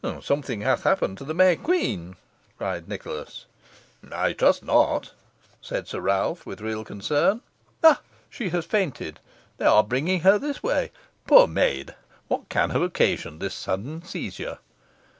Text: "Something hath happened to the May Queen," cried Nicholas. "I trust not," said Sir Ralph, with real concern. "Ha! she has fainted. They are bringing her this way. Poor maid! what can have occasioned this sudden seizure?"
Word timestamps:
"Something 0.23 0.61
hath 0.61 0.81
happened 0.81 1.19
to 1.19 1.23
the 1.23 1.35
May 1.35 1.55
Queen," 1.55 2.15
cried 2.57 2.87
Nicholas. 2.89 3.45
"I 4.11 4.33
trust 4.33 4.63
not," 4.65 5.11
said 5.61 5.87
Sir 5.87 5.99
Ralph, 5.99 6.43
with 6.43 6.59
real 6.59 6.83
concern. 6.83 7.41
"Ha! 7.83 8.01
she 8.27 8.49
has 8.49 8.65
fainted. 8.65 9.19
They 9.57 9.65
are 9.65 9.83
bringing 9.83 10.21
her 10.21 10.39
this 10.39 10.63
way. 10.63 10.91
Poor 11.27 11.45
maid! 11.45 11.93
what 12.29 12.49
can 12.49 12.71
have 12.71 12.81
occasioned 12.81 13.41
this 13.41 13.53
sudden 13.53 14.01
seizure?" 14.03 14.57